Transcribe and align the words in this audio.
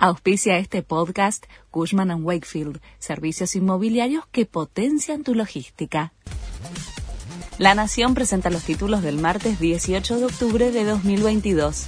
Auspicia 0.00 0.58
este 0.58 0.84
podcast 0.84 1.44
Cushman⁇ 1.72 2.10
Wakefield, 2.22 2.80
servicios 3.00 3.56
inmobiliarios 3.56 4.24
que 4.30 4.46
potencian 4.46 5.24
tu 5.24 5.34
logística. 5.34 6.12
La 7.58 7.74
Nación 7.74 8.14
presenta 8.14 8.48
los 8.48 8.62
títulos 8.62 9.02
del 9.02 9.18
martes 9.18 9.58
18 9.58 10.20
de 10.20 10.24
octubre 10.26 10.70
de 10.70 10.84
2022. 10.84 11.86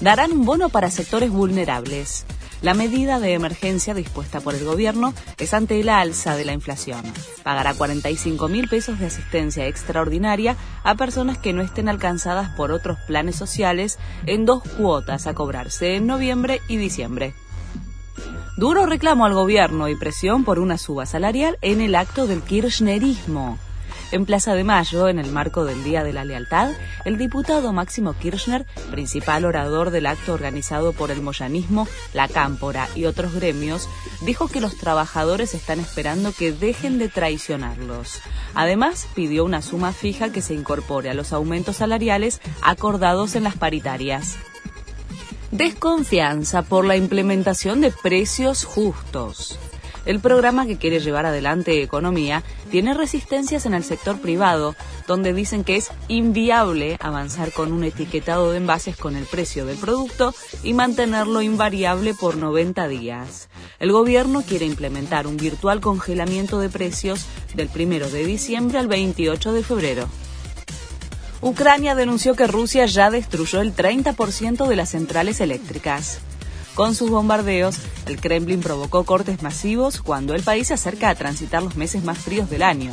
Darán 0.00 0.32
un 0.32 0.44
bono 0.44 0.70
para 0.70 0.90
sectores 0.90 1.30
vulnerables. 1.30 2.26
La 2.64 2.72
medida 2.72 3.20
de 3.20 3.34
emergencia 3.34 3.92
dispuesta 3.92 4.40
por 4.40 4.54
el 4.54 4.64
gobierno 4.64 5.12
es 5.36 5.52
ante 5.52 5.84
la 5.84 6.00
alza 6.00 6.34
de 6.34 6.46
la 6.46 6.54
inflación. 6.54 7.02
Pagará 7.42 7.74
45 7.74 8.48
mil 8.48 8.68
pesos 8.68 8.98
de 8.98 9.04
asistencia 9.04 9.66
extraordinaria 9.66 10.56
a 10.82 10.94
personas 10.94 11.36
que 11.36 11.52
no 11.52 11.60
estén 11.60 11.90
alcanzadas 11.90 12.48
por 12.56 12.72
otros 12.72 12.96
planes 13.06 13.36
sociales 13.36 13.98
en 14.24 14.46
dos 14.46 14.62
cuotas 14.78 15.26
a 15.26 15.34
cobrarse 15.34 15.96
en 15.96 16.06
noviembre 16.06 16.62
y 16.66 16.78
diciembre. 16.78 17.34
Duro 18.56 18.86
reclamo 18.86 19.26
al 19.26 19.34
gobierno 19.34 19.90
y 19.90 19.94
presión 19.94 20.44
por 20.44 20.58
una 20.58 20.78
suba 20.78 21.04
salarial 21.04 21.58
en 21.60 21.82
el 21.82 21.94
acto 21.94 22.26
del 22.26 22.40
kirchnerismo. 22.40 23.58
En 24.12 24.26
Plaza 24.26 24.54
de 24.54 24.64
Mayo, 24.64 25.08
en 25.08 25.18
el 25.18 25.32
marco 25.32 25.64
del 25.64 25.82
Día 25.82 26.04
de 26.04 26.12
la 26.12 26.24
Lealtad, 26.24 26.70
el 27.04 27.18
diputado 27.18 27.72
Máximo 27.72 28.14
Kirchner, 28.14 28.64
principal 28.90 29.44
orador 29.44 29.90
del 29.90 30.06
acto 30.06 30.34
organizado 30.34 30.92
por 30.92 31.10
el 31.10 31.22
Moyanismo, 31.22 31.88
la 32.12 32.28
Cámpora 32.28 32.88
y 32.94 33.06
otros 33.06 33.34
gremios, 33.34 33.88
dijo 34.22 34.48
que 34.48 34.60
los 34.60 34.76
trabajadores 34.76 35.54
están 35.54 35.80
esperando 35.80 36.32
que 36.32 36.52
dejen 36.52 36.98
de 36.98 37.08
traicionarlos. 37.08 38.20
Además, 38.54 39.08
pidió 39.14 39.44
una 39.44 39.62
suma 39.62 39.92
fija 39.92 40.30
que 40.30 40.42
se 40.42 40.54
incorpore 40.54 41.10
a 41.10 41.14
los 41.14 41.32
aumentos 41.32 41.76
salariales 41.76 42.40
acordados 42.62 43.34
en 43.34 43.44
las 43.44 43.56
paritarias. 43.56 44.36
Desconfianza 45.50 46.62
por 46.62 46.84
la 46.84 46.96
implementación 46.96 47.80
de 47.80 47.92
precios 47.92 48.64
justos. 48.64 49.58
El 50.06 50.20
programa 50.20 50.66
que 50.66 50.76
quiere 50.76 51.00
llevar 51.00 51.24
adelante 51.24 51.82
Economía 51.82 52.42
tiene 52.70 52.92
resistencias 52.92 53.64
en 53.64 53.72
el 53.72 53.84
sector 53.84 54.20
privado, 54.20 54.74
donde 55.06 55.32
dicen 55.32 55.64
que 55.64 55.76
es 55.76 55.90
inviable 56.08 56.98
avanzar 57.00 57.52
con 57.52 57.72
un 57.72 57.84
etiquetado 57.84 58.50
de 58.50 58.58
envases 58.58 58.96
con 58.96 59.16
el 59.16 59.24
precio 59.24 59.64
del 59.64 59.78
producto 59.78 60.34
y 60.62 60.74
mantenerlo 60.74 61.40
invariable 61.40 62.12
por 62.12 62.36
90 62.36 62.86
días. 62.88 63.48
El 63.78 63.92
gobierno 63.92 64.42
quiere 64.42 64.66
implementar 64.66 65.26
un 65.26 65.36
virtual 65.38 65.80
congelamiento 65.80 66.58
de 66.58 66.68
precios 66.68 67.24
del 67.54 67.70
1 67.74 68.08
de 68.10 68.26
diciembre 68.26 68.78
al 68.78 68.88
28 68.88 69.52
de 69.52 69.62
febrero. 69.62 70.08
Ucrania 71.40 71.94
denunció 71.94 72.34
que 72.34 72.46
Rusia 72.46 72.86
ya 72.86 73.10
destruyó 73.10 73.60
el 73.60 73.74
30% 73.74 74.66
de 74.66 74.76
las 74.76 74.90
centrales 74.90 75.40
eléctricas. 75.40 76.20
Con 76.74 76.96
sus 76.96 77.08
bombardeos, 77.08 77.76
el 78.06 78.20
Kremlin 78.20 78.60
provocó 78.60 79.04
cortes 79.04 79.42
masivos 79.42 80.00
cuando 80.00 80.34
el 80.34 80.42
país 80.42 80.68
se 80.68 80.74
acerca 80.74 81.08
a 81.08 81.14
transitar 81.14 81.62
los 81.62 81.76
meses 81.76 82.02
más 82.02 82.18
fríos 82.18 82.50
del 82.50 82.62
año. 82.62 82.92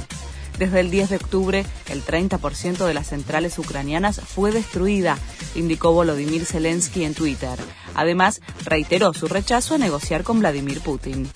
Desde 0.60 0.82
el 0.82 0.92
10 0.92 1.10
de 1.10 1.16
octubre, 1.16 1.66
el 1.90 2.06
30% 2.06 2.86
de 2.86 2.94
las 2.94 3.08
centrales 3.08 3.58
ucranianas 3.58 4.22
fue 4.22 4.52
destruida, 4.52 5.18
indicó 5.56 5.94
Volodymyr 5.94 6.46
Zelensky 6.46 7.06
en 7.06 7.16
Twitter. 7.16 7.58
Además, 7.96 8.42
reiteró 8.66 9.16
su 9.16 9.28
rechazo 9.28 9.74
a 9.74 9.80
negociar 9.80 10.24
con 10.24 10.40
Vladimir 10.40 10.82
Putin. 10.82 11.28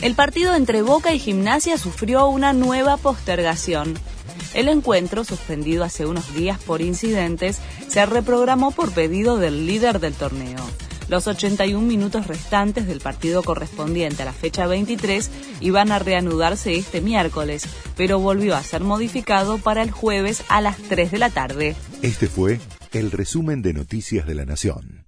El 0.00 0.14
partido 0.14 0.54
entre 0.54 0.82
Boca 0.82 1.12
y 1.12 1.18
Gimnasia 1.18 1.78
sufrió 1.78 2.28
una 2.28 2.52
nueva 2.52 2.96
postergación. 2.96 3.94
El 4.52 4.68
encuentro, 4.68 5.24
suspendido 5.24 5.82
hace 5.82 6.06
unos 6.06 6.32
días 6.32 6.60
por 6.60 6.80
incidentes, 6.80 7.58
se 7.88 8.06
reprogramó 8.06 8.70
por 8.70 8.92
pedido 8.92 9.38
del 9.38 9.66
líder 9.66 9.98
del 9.98 10.14
torneo. 10.14 10.64
Los 11.08 11.26
81 11.26 11.86
minutos 11.86 12.26
restantes 12.26 12.86
del 12.86 13.00
partido 13.00 13.42
correspondiente 13.42 14.22
a 14.22 14.26
la 14.26 14.32
fecha 14.32 14.66
23 14.66 15.30
iban 15.60 15.92
a 15.92 15.98
reanudarse 15.98 16.74
este 16.74 17.00
miércoles, 17.00 17.66
pero 17.96 18.18
volvió 18.18 18.56
a 18.56 18.62
ser 18.62 18.82
modificado 18.82 19.58
para 19.58 19.82
el 19.82 19.90
jueves 19.90 20.44
a 20.48 20.60
las 20.60 20.76
3 20.78 21.10
de 21.10 21.18
la 21.18 21.30
tarde. 21.30 21.76
Este 22.02 22.26
fue 22.26 22.58
el 22.92 23.10
resumen 23.10 23.60
de 23.62 23.74
Noticias 23.74 24.26
de 24.26 24.34
la 24.34 24.44
Nación. 24.44 25.03